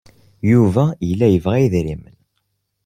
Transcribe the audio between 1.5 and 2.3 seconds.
idrimen.